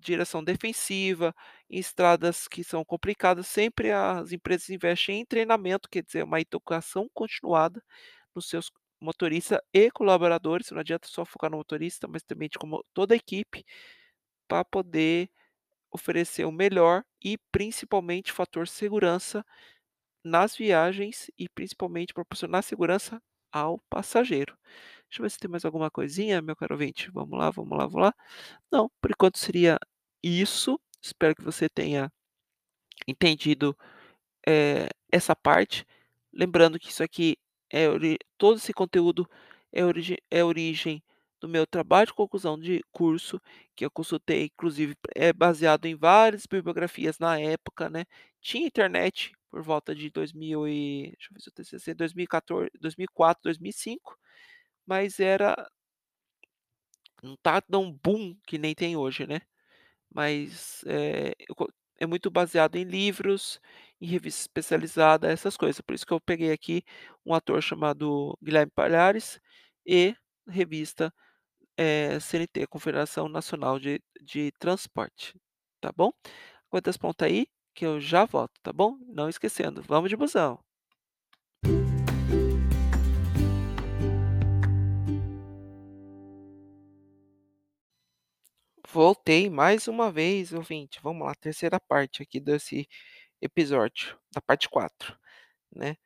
direção 0.00 0.42
defensiva, 0.44 1.34
em 1.70 1.78
estradas 1.78 2.48
que 2.48 2.64
são 2.64 2.84
complicadas, 2.84 3.46
sempre 3.48 3.92
as 3.92 4.32
empresas 4.32 4.70
investem 4.70 5.20
em 5.20 5.24
treinamento, 5.26 5.88
quer 5.90 6.02
dizer, 6.02 6.24
uma 6.24 6.40
educação 6.40 7.08
continuada 7.14 7.82
nos 8.34 8.48
seus 8.48 8.70
motorista 9.00 9.62
e 9.74 9.90
colaboradores, 9.90 10.70
não 10.70 10.80
adianta 10.80 11.08
só 11.08 11.24
focar 11.24 11.50
no 11.50 11.58
motorista, 11.58 12.08
mas 12.08 12.22
também 12.24 12.48
de 12.48 12.58
como 12.58 12.84
toda 12.94 13.14
a 13.14 13.16
equipe, 13.18 13.64
para 14.48 14.64
poder 14.64 15.30
oferecer 15.92 16.44
o 16.46 16.52
melhor 16.52 17.04
e 17.24 17.38
principalmente 17.52 18.32
fator 18.32 18.68
segurança 18.68 19.44
nas 20.24 20.56
viagens 20.56 21.30
e 21.38 21.48
principalmente 21.48 22.14
proporcionar 22.14 22.62
segurança 22.62 23.22
ao 23.52 23.78
passageiro. 23.90 24.56
Deixa 25.16 25.22
eu 25.22 25.24
ver 25.24 25.30
se 25.30 25.38
tem 25.38 25.50
mais 25.50 25.64
alguma 25.64 25.90
coisinha, 25.90 26.42
meu 26.42 26.54
caro 26.54 26.74
ouvinte. 26.74 27.10
Vamos 27.10 27.38
lá, 27.38 27.50
vamos 27.50 27.70
lá, 27.78 27.86
vamos 27.86 28.02
lá. 28.08 28.14
Não, 28.70 28.90
por 29.00 29.10
enquanto 29.10 29.38
seria 29.38 29.78
isso. 30.22 30.78
Espero 31.02 31.34
que 31.34 31.42
você 31.42 31.68
tenha 31.70 32.12
entendido, 33.08 33.76
eh, 34.48 34.88
essa 35.12 35.36
parte. 35.36 35.86
Lembrando 36.32 36.78
que 36.78 36.90
isso 36.90 37.02
aqui 37.04 37.36
é 37.72 37.86
todo 38.38 38.58
esse 38.58 38.72
conteúdo 38.74 39.28
é 39.72 39.84
origi 39.84 40.18
é 40.30 40.44
origem 40.44 41.02
do 41.40 41.48
meu 41.48 41.66
trabalho 41.66 42.06
de 42.08 42.14
conclusão 42.14 42.58
de 42.58 42.82
curso, 42.92 43.40
que 43.76 43.84
eu 43.84 43.90
consultei, 43.90 44.46
inclusive, 44.46 44.96
é 45.16 45.32
baseado 45.32 45.86
em 45.86 45.94
várias 45.96 46.46
bibliografias 46.46 47.18
na 47.18 47.38
época, 47.40 47.90
né. 47.90 48.04
Tinha 48.40 48.66
internet 48.68 49.32
por 49.50 49.62
volta 49.62 49.94
de 49.94 50.10
2000 50.10 50.68
e 50.68 51.12
deixa 51.18 51.30
eu 51.30 51.34
ver 51.34 51.40
se 51.42 51.50
TCC 51.52 51.94
2014 51.94 52.70
2004, 52.80 53.42
2005, 53.44 54.18
mas 54.86 55.20
era 55.20 55.56
não 57.22 57.36
tá 57.36 57.60
tão 57.60 57.90
boom 57.92 58.36
que 58.46 58.58
nem 58.58 58.74
tem 58.74 58.96
hoje, 58.96 59.26
né. 59.26 59.40
Mas, 60.14 60.84
co 61.56 61.68
é 62.00 62.06
muito 62.06 62.30
baseado 62.30 62.76
em 62.76 62.84
livros, 62.84 63.60
em 64.00 64.06
revista 64.08 64.42
especializada, 64.42 65.28
essas 65.30 65.56
coisas. 65.56 65.80
Por 65.82 65.94
isso 65.94 66.06
que 66.06 66.12
eu 66.14 66.20
peguei 66.20 66.52
aqui 66.52 66.84
um 67.26 67.34
ator 67.34 67.62
chamado 67.62 68.38
Guilherme 68.42 68.72
Palhares 68.74 69.40
e 69.86 70.14
revista, 70.48 71.12
eh, 71.78 72.20
CNT, 72.20 72.66
Confederação 72.68 73.28
Nacional 73.28 73.78
de 73.80 74.00
de 74.22 74.52
Transporte, 74.60 75.34
tá 75.80 75.92
bom? 75.92 76.12
Aguenta 76.70 76.90
esse 76.90 76.98
ponto 77.00 77.24
aí, 77.24 77.46
que 77.74 77.86
eu 77.86 78.00
já 78.00 78.24
volto, 78.26 78.54
tá 78.62 78.72
bom? 78.72 78.98
Não 79.08 79.28
esquecendo, 79.30 79.82
vamos 79.82 80.10
de 80.10 80.16
busão. 80.16 80.65
Voltei 88.96 89.50
mais 89.50 89.88
uma 89.88 90.10
vez, 90.10 90.54
ouvinte. 90.54 90.98
Vamos 91.02 91.26
lá, 91.26 91.34
terceira 91.34 91.78
parte 91.78 92.22
aqui 92.22 92.40
desse 92.40 92.88
episódio, 93.42 94.18
da 94.34 94.40
parte 94.40 94.70
4, 94.70 95.14
né, 95.70 95.98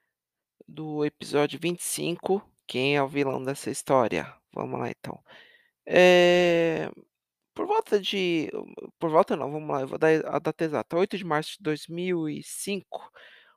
do 0.68 1.04
episódio 1.04 1.60
25, 1.62 2.42
quem 2.66 2.96
é 2.96 3.02
o 3.02 3.08
vilão 3.08 3.44
dessa 3.44 3.70
história? 3.70 4.34
Vamos 4.52 4.80
lá 4.80 4.90
então. 4.90 5.22
Eh, 5.86 6.90
por 7.54 7.66
volta 7.66 8.00
de 8.00 8.50
por 8.98 9.10
volta 9.10 9.36
não, 9.36 9.52
vamos 9.52 9.70
lá, 9.70 9.82
eu 9.82 9.88
vou 9.88 9.98
dar 9.98 10.10
a 10.26 10.38
data 10.40 10.64
exata, 10.64 10.96
8 10.98 11.18
de 11.18 11.24
março 11.24 11.52
de 11.58 11.62
2005, 11.64 13.10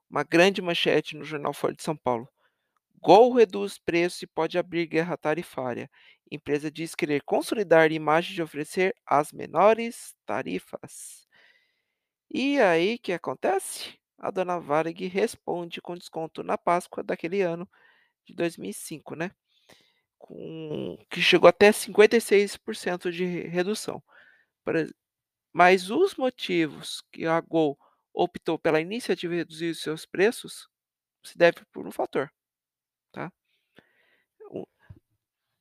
uma 0.10 0.24
grande 0.24 0.62
manchete 0.62 1.18
no 1.18 1.26
jornal 1.26 1.54
Folha 1.54 1.76
de 1.76 1.84
São 1.84 1.98
Paulo: 1.98 2.30
"Gol 3.02 3.34
reduz 3.34 3.78
preço 3.80 4.26
e 4.26 4.28
pode 4.28 4.58
abrir 4.58 4.88
guerra 4.88 5.18
tarifária. 5.18 5.90
Empresa 6.36 6.72
diz 6.72 6.96
querer 6.96 7.22
consolidar 7.24 7.92
imagem 7.92 8.36
de 8.36 8.42
oferecer 8.44 8.96
as 9.06 9.32
menores 9.32 10.16
tarifas". 10.26 11.26
E 12.32 12.60
aí, 12.60 12.98
que 12.98 13.14
acontece? 13.14 13.98
A 14.18 14.32
dona 14.32 14.60
Varig 14.60 15.08
responde 15.08 15.82
com 15.82 15.96
desconto 15.98 16.44
na 16.44 16.58
Páscoa 16.58 17.04
daquele 17.04 17.42
ano 17.42 17.70
de 18.26 18.36
2005, 18.36 19.16
né, 19.16 19.32
com 20.20 20.98
que 21.10 21.22
chegou 21.22 21.50
até 21.50 21.72
56% 21.72 23.12
de 23.12 23.26
redução. 23.26 24.04
Mas 25.52 25.90
os 25.90 26.16
motivos 26.16 27.02
que 27.12 27.26
a 27.26 27.40
Gol 27.42 27.78
optou 28.14 28.58
pela 28.60 28.82
iniciativa 28.82 29.34
de 29.34 29.38
reduzir 29.40 29.70
os 29.72 29.82
seus 29.82 30.06
preços, 30.06 30.68
se 31.26 31.38
deve 31.38 31.66
por 31.74 31.88
um 31.88 31.92
fator, 31.92 32.32
tá. 33.12 33.32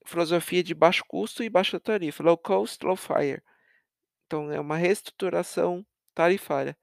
Filosofia 0.04 0.62
de 0.62 0.74
baixo 0.74 1.04
custo 1.06 1.42
e 1.42 1.50
baixa 1.50 1.78
tarifa, 1.80 2.22
low 2.22 2.36
cost, 2.36 2.84
low 2.84 2.96
fire. 2.96 3.42
Então 4.26 4.50
é 4.50 4.60
uma 4.60 4.76
reestruturação 4.76 5.86
tarifária. 6.14 6.76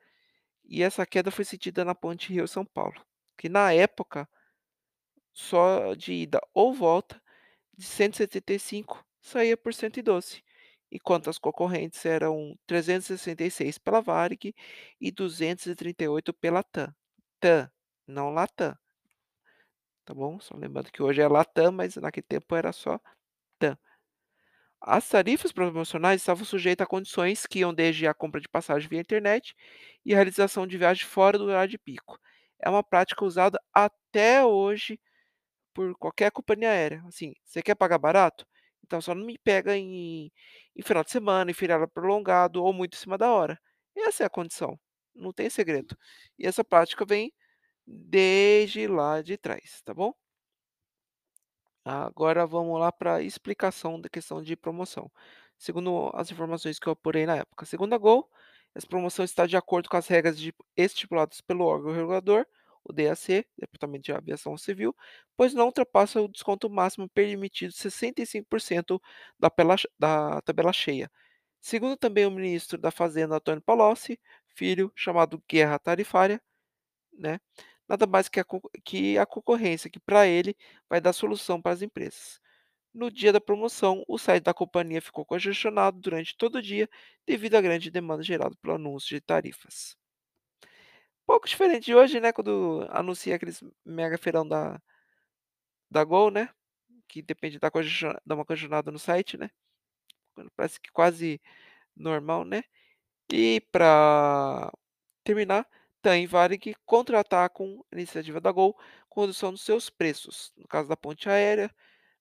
E 0.66 0.84
essa 0.84 1.06
queda 1.06 1.32
foi 1.32 1.46
sentida 1.46 1.84
na 1.84 1.96
ponte 1.96 2.32
Rio-São 2.32 2.66
Paulo, 2.66 3.04
que 3.38 3.50
na 3.50 3.74
época 3.74 4.30
só 5.34 5.94
de 5.96 6.14
ida 6.14 6.40
ou 6.54 6.74
volta, 6.74 7.22
de 7.76 7.86
175 7.86 9.06
saía 9.22 9.56
por 9.58 9.74
112, 9.74 10.44
enquanto 10.92 11.30
as 11.30 11.38
concorrentes 11.38 12.06
eram 12.06 12.58
366 12.68 13.78
pela 13.78 14.02
Varig 14.02 14.54
e 15.00 15.12
238 15.12 16.34
pela 16.34 16.62
TAM. 16.64 16.94
TAM, 17.40 17.72
não 18.06 18.32
Latam. 18.32 18.78
Tá 20.10 20.14
bom? 20.16 20.40
Só 20.40 20.58
lembrando 20.58 20.92
que 20.92 21.04
hoje 21.04 21.22
é 21.22 21.28
Latam, 21.28 21.72
mas 21.72 21.96
naquele 21.98 22.26
tempo 22.28 22.56
era 22.56 22.72
só 22.74 23.00
TAM. 23.60 23.78
As 24.82 25.08
tarifas 25.08 25.52
promocionais 25.52 26.22
estavam 26.22 26.46
sujeitas 26.46 26.84
a 26.86 26.88
condições 26.90 27.46
que 27.46 27.60
iam 27.60 27.74
desde 27.74 28.08
a 28.08 28.14
compra 28.14 28.40
de 28.42 28.48
passagem 28.50 28.88
via 28.90 29.00
internet 29.02 29.54
e 30.06 30.14
a 30.14 30.16
realização 30.16 30.66
de 30.66 30.78
viagem 30.78 31.06
fora 31.06 31.38
do 31.38 31.46
horário 31.46 31.70
de 31.70 31.78
pico. 31.78 32.18
É 32.60 32.70
uma 32.70 32.84
prática 32.84 33.24
usada 33.24 33.60
até 33.74 34.44
hoje 34.44 35.00
por 35.74 35.96
qualquer 35.98 36.32
companhia 36.32 36.70
aérea. 36.72 37.04
Assim, 37.08 37.34
você 37.44 37.62
quer 37.62 37.76
pagar 37.76 38.00
barato? 38.00 38.46
Então 38.86 39.02
só 39.02 39.16
não 39.16 39.26
me 39.26 39.38
pega 39.40 39.78
em 39.78 40.32
em 40.76 40.84
final 40.84 41.04
de 41.04 41.12
semana, 41.12 41.52
em 41.52 41.54
feriado 41.54 41.88
prolongado 41.90 42.64
ou 42.64 42.74
muito 42.74 42.96
em 42.96 43.00
cima 43.00 43.18
da 43.18 43.32
hora. 43.32 43.60
Essa 43.96 44.24
é 44.24 44.28
a 44.28 44.30
condição, 44.30 44.80
não 45.16 45.34
tem 45.34 45.50
segredo. 45.50 45.98
E 46.40 46.48
essa 46.48 46.64
prática 46.64 47.06
vem 47.06 47.34
desde 47.90 48.88
lá 48.88 49.22
de 49.22 49.38
trás, 49.38 49.82
tá 49.84 49.94
bom? 49.94 50.14
Agora 51.84 52.46
vamos 52.46 52.80
lá 52.80 52.92
para 52.92 53.16
a 53.16 53.22
explicação 53.22 54.00
da 54.00 54.10
questão 54.10 54.42
de 54.44 54.56
promoção. 54.56 55.12
Segundo 55.58 56.12
as 56.14 56.32
informações 56.32 56.78
que 56.80 56.88
eu 56.88 56.94
apurei 56.94 57.26
na 57.26 57.38
época, 57.38 57.66
segundo 57.66 57.94
a 57.94 57.98
Gol, 57.98 58.30
essa 58.76 58.88
promoção 58.88 59.26
está 59.26 59.46
de 59.48 59.58
acordo 59.58 59.90
com 59.90 59.98
as 59.98 60.08
regras 60.08 60.38
de 60.40 60.54
estipuladas 60.78 61.42
pelo 61.42 61.66
órgão 61.66 61.92
regulador, 61.94 62.46
o 62.84 62.94
DAC, 62.94 63.46
Departamento 63.58 64.04
de 64.06 64.14
Aviação 64.14 64.58
Civil, 64.58 64.96
pois 65.36 65.54
não 65.54 65.66
ultrapassa 65.66 66.22
o 66.22 66.28
desconto 66.28 66.70
máximo 66.70 67.10
permitido 67.10 67.72
de 67.72 67.78
65% 67.78 69.02
da 69.40 69.50
pela 69.50 69.76
da 69.98 70.42
tabela 70.42 70.72
cheia. 70.74 71.12
Segundo 71.60 71.98
também 71.98 72.26
o 72.26 72.32
ministro 72.32 72.78
da 72.78 72.92
Fazenda, 72.92 73.36
Antônio 73.36 73.62
Palocci 73.62 74.20
Filho, 74.48 74.92
chamado 74.96 75.42
guerra 75.50 75.80
tarifária, 75.80 76.42
né, 77.14 77.40
nada 77.90 78.08
mais 78.08 78.30
que 78.30 78.40
a 78.42 78.46
que 78.86 79.18
a 79.20 79.26
concorrência, 79.26 79.90
que 79.92 80.00
para 80.00 80.28
ele 80.28 80.56
vai 80.90 81.02
dar 81.02 81.14
solução 81.14 81.62
para 81.62 81.74
as 81.74 81.82
empresas. 81.84 82.40
No 82.94 83.12
dia 83.12 83.34
da 83.34 83.42
promoção, 83.42 84.04
o 84.08 84.18
site 84.20 84.44
da 84.46 84.54
companhia 84.54 85.02
ficou 85.02 85.26
congestionado 85.26 86.00
durante 86.00 86.38
todo 86.38 86.58
o 86.58 86.64
dia, 86.64 86.90
devido 87.28 87.56
à 87.56 87.62
grande 87.62 87.92
demanda 87.92 88.24
gerada 88.24 88.56
pelo 88.62 88.76
anúncio 88.76 89.10
de 89.16 89.22
tarifas. 89.22 89.96
Pouco 91.26 91.48
diferente 91.48 91.86
de 91.86 91.96
hoje, 91.96 92.20
né, 92.20 92.32
quando 92.34 92.86
anuncia 92.90 93.36
aqueles 93.36 93.64
mega 93.86 94.18
feirão 94.18 94.48
da 94.48 94.82
da 95.92 96.04
Gol, 96.04 96.30
né, 96.32 96.50
que 97.08 97.22
depende 97.22 97.60
da 97.60 97.70
dar 98.26 98.36
uma 98.36 98.46
congestionada 98.46 98.92
no 98.92 99.00
site, 99.00 99.38
né, 99.38 99.50
parece 100.56 100.80
que 100.80 100.92
quase 100.92 101.42
normal, 101.96 102.46
né. 102.46 102.64
E 103.32 103.62
pra 103.72 104.72
terminar, 105.24 105.68
tem 106.02 106.28
Varig 106.28 106.76
contra-ataca 106.86 107.54
com 107.56 107.84
iniciativa 107.92 108.40
da 108.42 108.52
Gol, 108.52 108.78
com 109.10 109.22
redução 109.22 109.52
dos 109.52 109.62
seus 109.62 109.90
preços. 109.90 110.52
No 110.58 110.68
caso 110.68 110.90
da 110.90 110.98
ponte 110.98 111.30
aérea, 111.30 111.74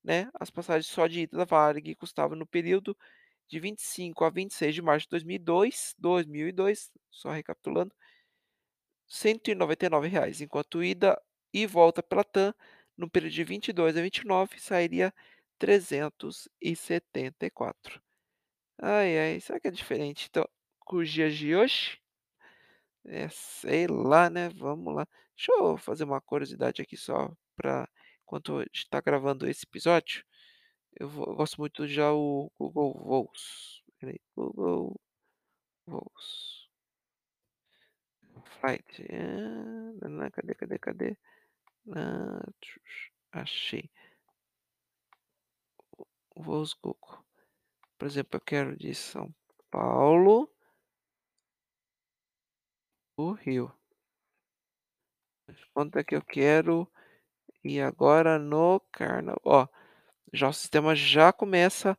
né, 0.04 0.28
as 0.40 0.50
passagens 0.50 0.87
só 0.92 1.06
de 1.06 1.20
ida 1.23 1.37
da 1.38 1.44
Varig 1.44 1.94
custava 1.97 2.37
no 2.37 2.47
período 2.47 2.97
de 3.49 3.61
25 3.61 4.25
a 4.25 4.30
26 4.30 4.75
de 4.75 4.82
março 4.82 5.06
de 5.06 5.11
2002 5.11 5.94
2002, 5.99 6.90
só 7.11 7.30
recapitulando 7.30 7.94
R$199,00, 9.08 10.40
enquanto 10.40 10.82
ida 10.85 11.20
e 11.52 11.66
volta 11.66 12.02
pela 12.02 12.25
TAM, 12.25 12.54
no 12.97 13.11
período 13.11 13.32
de 13.32 13.44
22 13.44 13.97
a 13.97 14.02
29, 14.02 14.58
sairia 14.61 15.12
R$374. 15.58 18.00
Ai, 18.80 19.18
ai, 19.18 19.40
será 19.40 19.58
que 19.61 19.68
é 19.68 19.70
diferente, 19.70 20.26
então, 20.30 20.49
com 20.80 20.99
os 20.99 21.11
dias 21.11 21.35
de 21.37 21.54
hoje? 21.56 21.99
É, 23.09 23.29
sei 23.31 23.87
lá, 23.87 24.29
né, 24.29 24.50
vamos 24.50 24.95
lá. 24.95 25.07
Deixa 25.37 25.53
eu 25.53 25.77
fazer 25.79 26.05
uma 26.05 26.21
curiosidade 26.21 26.83
aqui 26.83 26.97
só 26.97 27.33
pra 27.57 27.88
enquanto 28.23 28.59
a 28.59 28.62
gente 28.65 28.88
tá 28.91 29.00
gravando 29.00 29.49
esse 29.49 29.65
episódio, 29.65 30.23
eu 31.00 31.09
vou 31.09 31.27
eu 31.29 31.35
gosto 31.37 31.59
muito 31.59 31.85
usar 31.85 32.12
o 32.12 32.53
Google 32.59 32.93
Voos. 32.95 33.83
Espera 33.88 34.12
aí, 34.12 34.21
Google 34.37 35.00
Voos. 35.87 36.69
Flight, 38.61 39.07
hã, 39.11 40.31
cadê, 40.31 40.55
cadê, 40.55 40.79
cadê? 40.79 41.19
Hã, 41.88 42.41
achei. 43.33 43.91
Voos 46.37 46.75
Google. 46.75 47.25
Por 47.99 48.07
exemplo, 48.07 48.37
eu 48.37 48.41
quero 48.41 48.77
de 48.77 48.95
São 48.95 49.35
Paulo 49.71 50.50
o 53.18 53.32
Rio. 53.32 53.72
Quanto 55.75 55.98
é 55.98 56.04
que 56.04 56.14
eu 56.16 56.22
quero 56.22 56.88
ir 57.64 57.82
agora 57.82 58.38
no 58.38 58.80
carna 58.92 59.34
ó, 59.44 59.66
já 60.32 60.48
o 60.48 60.52
sistema 60.52 60.94
já 60.96 61.32
começa 61.32 61.98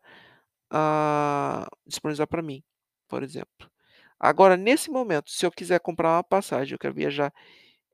a 0.72 1.68
disponibilizar 1.88 2.28
pra 2.28 2.42
mim, 2.44 2.64
por 3.10 3.24
exemplo. 3.24 3.70
Agora, 4.20 4.58
nesse 4.58 4.92
momento, 4.92 5.32
se 5.32 5.46
eu 5.46 5.52
quiser 5.52 5.80
comprar 5.82 6.18
uma 6.18 6.24
passagem, 6.24 6.74
eu 6.74 6.80
quero 6.80 6.94
viajar 6.96 7.34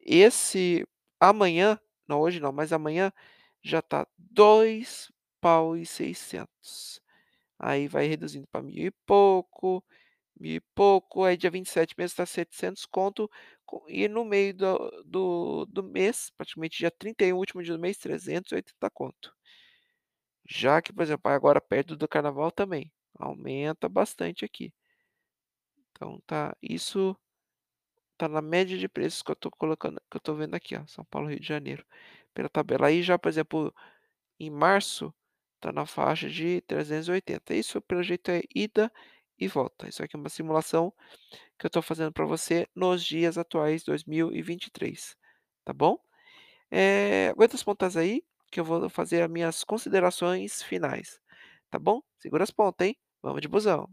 esse 0.01 0.87
amanhã, 1.19 1.79
não 2.07 2.21
hoje 2.21 2.39
não, 2.39 2.51
mas 2.53 2.73
amanhã, 2.73 3.11
já 3.63 3.81
tá 3.81 4.07
dois 4.17 5.11
pau 5.41 5.77
e 5.77 5.85
600. 5.85 7.01
Aí 7.59 7.87
vai 7.87 8.07
reduzindo 8.07 8.47
pra 8.51 8.61
mil 8.63 8.87
e 8.87 8.91
pouco, 9.07 9.83
e 10.41 10.59
pouco, 10.75 11.23
aí 11.23 11.37
dia 11.37 11.51
27 11.51 11.95
mesmo 11.97 12.17
tá 12.17 12.25
700 12.25 12.85
conto, 12.85 13.29
co 13.65 13.85
e 13.89 14.07
no 14.07 14.25
meio 14.25 14.53
do 14.53 15.03
do 15.05 15.65
do 15.67 15.83
mês, 15.83 16.31
praticamente 16.37 16.77
dia 16.79 16.91
31, 16.91 17.37
último 17.37 17.63
dia 17.63 17.73
do 17.73 17.79
mês, 17.79 17.97
380 17.97 18.89
conto. 18.91 19.35
Já 20.47 20.81
que, 20.81 20.93
por 20.93 21.03
exemplo, 21.03 21.31
agora 21.31 21.59
perto 21.61 21.95
do 21.95 22.07
carnaval 22.07 22.51
também, 22.51 22.91
aumenta 23.19 23.89
bastante 23.89 24.45
aqui. 24.45 24.71
Então 25.95 26.19
tá 26.27 26.55
isso 26.61 27.15
tá 28.19 28.27
na 28.29 28.41
média 28.41 28.77
de 28.77 28.87
preços 28.87 29.21
que 29.21 29.31
eu 29.31 29.35
tô 29.35 29.51
colocando 29.51 29.99
que 30.09 30.17
eu 30.17 30.21
tô 30.21 30.33
vendo 30.35 30.55
aqui, 30.55 30.75
ó, 30.75 30.85
São 30.87 31.03
Paulo, 31.05 31.27
Rio 31.29 31.39
de 31.39 31.47
Janeiro, 31.47 31.85
pela 32.33 32.49
tabela. 32.49 32.87
Aí 32.87 33.03
já, 33.03 33.17
por 33.19 33.27
exemplo, 33.29 33.73
em 34.39 34.49
março, 34.51 35.13
tá 35.61 35.71
na 35.73 35.85
faixa 35.85 36.29
de 36.29 36.61
380. 36.63 37.53
Isso 37.55 37.81
pelo 37.81 38.03
jeito 38.03 38.29
é 38.31 38.41
ida 38.55 38.91
e 39.39 39.47
volta. 39.47 39.87
Isso 39.87 40.03
aqui 40.03 40.15
é 40.15 40.19
uma 40.19 40.29
simulação 40.29 40.93
que 41.57 41.65
eu 41.65 41.69
tô 41.69 41.81
fazendo 41.81 42.11
pra 42.11 42.25
você 42.25 42.67
nos 42.75 43.03
dias 43.03 43.37
atuais 43.37 43.83
2023, 43.83 45.15
tá 45.63 45.73
bom? 45.73 45.97
Eh, 46.71 47.29
aguenta 47.29 47.55
as 47.55 47.63
pontas 47.63 47.97
aí, 47.97 48.23
que 48.51 48.59
eu 48.59 48.65
vou 48.65 48.89
fazer 48.89 49.21
as 49.21 49.29
minhas 49.29 49.63
considerações 49.63 50.61
finais, 50.63 51.19
tá 51.69 51.79
bom? 51.79 52.01
Segura 52.19 52.43
as 52.43 52.51
ponta, 52.51 52.85
hein, 52.85 52.97
vamos 53.21 53.41
de 53.41 53.47
busão. 53.47 53.89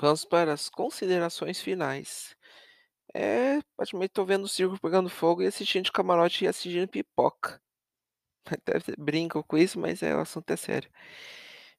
Vamos 0.00 0.24
para 0.24 0.52
as 0.52 0.68
considerações 0.68 1.60
finais. 1.60 2.37
É, 3.14 3.60
praticamente 3.76 4.12
tô 4.12 4.24
vendo 4.24 4.44
o 4.44 4.48
circo 4.48 4.78
pegando 4.80 5.08
fogo 5.08 5.42
e 5.42 5.46
assistindo 5.46 5.84
de 5.86 5.92
camarote 5.92 6.44
e 6.44 6.48
assistindo 6.48 6.88
pipoca. 6.88 7.60
Até 8.46 8.74
brincam 8.98 9.42
com 9.42 9.58
isso, 9.58 9.78
mas 9.80 10.02
é 10.02 10.14
o 10.16 10.20
assunto 10.20 10.50
é 10.52 10.56
sério. 10.56 10.90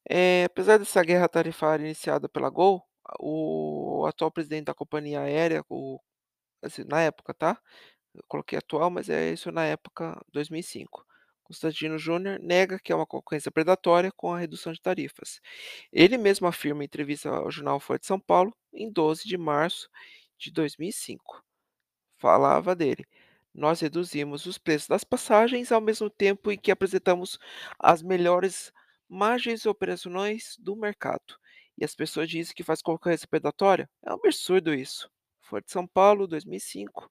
Eh, 0.10 0.46
apesar 0.46 0.78
dessa 0.80 1.04
guerra 1.04 1.28
tarifária 1.30 1.84
iniciada 1.86 2.30
pela 2.30 2.50
Gol, 2.50 2.84
o 3.20 4.06
atual 4.08 4.32
presidente 4.32 4.66
da 4.66 4.74
companhia 4.74 5.22
aérea, 5.22 5.64
o 5.70 6.00
assim, 6.64 6.84
na 6.86 7.02
época, 7.02 7.34
tá, 7.34 7.60
eu 8.16 8.24
coloquei 8.28 8.58
atual, 8.60 8.90
mas 8.92 9.10
é 9.10 9.32
isso 9.34 9.52
na 9.52 9.66
época, 9.66 10.20
2005, 10.34 11.06
Constantino 11.44 11.98
Júnior, 12.00 12.40
nega 12.42 12.80
que 12.80 12.92
é 12.92 12.96
uma 12.96 13.06
concorrência 13.08 13.52
predatória 13.52 14.12
com 14.16 14.34
a 14.34 14.40
redução 14.40 14.74
de 14.74 14.82
tarifas. 14.82 15.42
Ele 15.92 16.18
mesmo 16.18 16.48
afirma 16.48 16.84
em 16.84 16.88
entrevista 16.88 17.30
ao 17.30 17.52
jornal 17.52 17.80
Folha 17.80 18.00
de 18.00 18.08
São 18.08 18.20
Paulo, 18.20 18.54
em 18.74 18.92
12 18.92 19.28
de 19.28 19.38
março 19.38 19.90
de 20.40 20.52
2005. 20.52 21.44
Falava 22.18 22.76
dele: 22.76 23.06
"Nós 23.54 23.82
reduzimos 23.82 24.46
os 24.46 24.58
preços 24.58 24.88
das 24.88 25.04
passagens, 25.04 25.72
ao 25.72 25.82
mesmo 25.82 26.10
tempo 26.10 26.52
em 26.52 26.58
que 26.58 26.72
apresentamos 26.72 27.40
as 27.80 28.02
melhores 28.04 28.72
margens 29.10 29.66
operacionais 29.66 30.56
do 30.60 30.76
mercado. 30.76 31.38
E 31.78 31.86
as 31.86 31.96
pessoas 31.96 32.30
dizem 32.30 32.54
que 32.56 32.64
faz 32.64 32.82
concorrência 32.82 33.28
predatória? 33.28 33.90
É 34.06 34.12
um 34.12 34.16
absurdo 34.16 34.74
isso". 34.74 35.10
Folha 35.42 35.64
de 35.64 35.72
São 35.72 35.88
Paulo, 35.88 36.28
2005, 36.28 37.10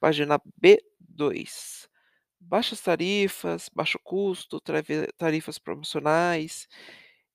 página 0.00 0.40
B2. 0.62 1.88
Baixas 2.40 2.80
tarifas, 2.80 3.68
baixo 3.74 3.98
custo, 4.02 4.60
tarifas 5.18 5.58
promocionais 5.58 6.68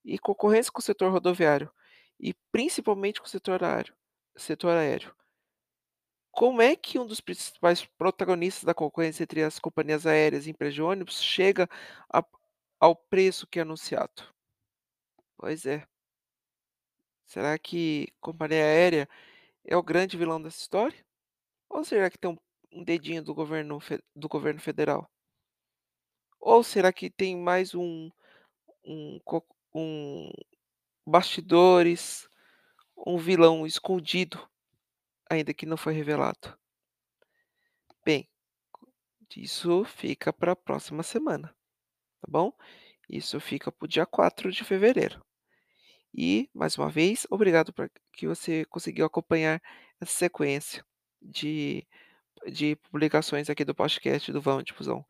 e 0.06 0.18
concorrência 0.20 0.72
com 0.72 0.80
o 0.80 0.84
setor 0.84 1.12
rodoviário, 1.12 1.72
e 2.20 2.34
principalmente 2.52 3.20
com 3.22 3.28
o 3.28 3.30
setor 3.30 3.64
aéreo 3.64 3.94
setor 4.38 4.76
aéreo. 4.78 5.14
Como 6.36 6.62
é 6.62 6.76
que 6.76 7.00
um 7.00 7.06
dos 7.08 7.22
principais 7.22 7.86
protagonistas 7.86 8.66
da 8.66 8.74
concorrência 8.74 9.24
entre 9.24 9.42
as 9.42 9.58
companhias 9.58 10.06
aéreas 10.06 10.46
e 10.46 10.50
empresas 10.50 10.76
de 10.76 10.82
ônibus 10.82 11.24
chega 11.24 11.66
a 12.14 12.22
ao 12.78 12.94
preço 12.94 13.48
que 13.48 13.58
é 13.58 13.62
anunciado? 13.62 14.22
Pois 15.38 15.66
é. 15.66 15.88
Será 17.28 17.58
que 17.58 18.08
companhia 18.22 18.64
aérea 18.64 19.10
é 19.66 19.78
o 19.78 19.84
grande 19.84 20.18
vilão 20.18 20.42
dessa 20.42 20.60
história? 20.62 21.06
Ou 21.70 21.84
será 21.86 22.10
que 22.10 22.18
tem 22.18 22.32
um 22.32 22.38
um 22.74 22.84
dedinho 22.84 23.24
do 23.24 23.34
governo 23.34 23.80
do 24.16 24.28
governo 24.30 24.60
federal? 24.60 25.10
Ou 26.40 26.64
será 26.64 26.92
que 26.94 27.10
tem 27.10 27.36
mais 27.38 27.74
um 27.74 28.10
um 28.86 29.20
um 29.74 30.32
bastidores, 31.08 32.30
um 33.08 33.18
vilão 33.18 33.66
escondido, 33.68 34.50
ainda 35.30 35.54
que 35.54 35.66
não 35.66 35.78
foi 35.78 35.94
revelado? 35.94 36.58
Bem, 38.06 38.28
isso 39.36 39.84
fica 39.86 40.32
pra 40.32 40.56
próxima 40.56 41.04
semana, 41.04 41.50
tá 42.22 42.28
bom? 42.28 42.54
Isso 43.10 43.40
fica 43.40 43.72
para 43.72 43.86
o 43.86 43.88
dia 43.88 44.06
4 44.06 44.52
de 44.52 44.64
fevereiro. 44.64 45.24
E, 46.14 46.50
mais 46.54 46.78
uma 46.78 46.90
vez, 46.90 47.28
obrigado 47.30 47.74
por 47.74 47.92
que 48.14 48.28
você 48.28 48.66
conseguiu 48.66 49.06
acompanhar 49.06 49.62
essa 50.00 50.14
sequência 50.14 50.86
de 51.22 51.86
de 52.52 52.76
publicações 52.76 53.50
aqui 53.50 53.66
do 53.66 53.76
podcast 53.76 54.32
do 54.32 54.42
Vamos 54.42 54.64
de 54.66 54.74
Busão. 54.74 55.06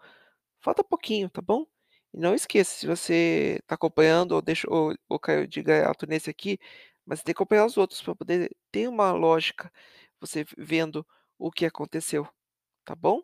Falta 0.62 0.84
pouquinho, 0.84 1.30
tá 1.30 1.42
bom? 1.42 1.66
E 2.14 2.20
não 2.20 2.34
esqueça, 2.36 2.72
se 2.80 2.88
você 2.88 3.62
tá 3.68 3.76
acompanhando 3.76 4.34
ou 4.34 4.42
deixou 4.42 4.72
ou 4.72 4.96
ou 5.10 5.20
caiu 5.20 5.48
de 5.48 5.62
gaiato 5.64 6.08
nesse 6.08 6.30
aqui, 6.30 6.60
mas 7.06 7.22
tem 7.24 7.34
que 7.34 7.38
acompanhar 7.42 7.66
os 7.66 7.78
outros 7.78 8.02
pra 8.02 8.16
poder 8.16 8.56
ter 8.72 8.88
uma 8.88 9.12
lógica, 9.14 9.72
você 10.26 10.46
vendo 10.58 11.06
o 11.38 11.52
que 11.52 11.66
aconteceu, 11.66 12.28
tá 12.86 12.96
bom? 12.96 13.22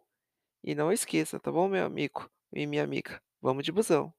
E 0.63 0.75
não 0.75 0.91
esqueça, 0.91 1.39
tá 1.39 1.51
bom, 1.51 1.67
meu 1.69 1.85
amigo 1.85 2.29
e 2.53 2.67
minha 2.67 2.83
amiga, 2.83 3.21
vamos 3.41 3.63
de 3.65 3.71
busão. 3.71 4.13